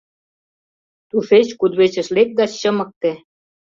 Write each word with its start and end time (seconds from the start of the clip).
Тушеч 1.09 1.47
кудывечыш 1.59 2.07
лек 2.15 2.29
да 2.37 2.45
чымыкте. 2.59 3.11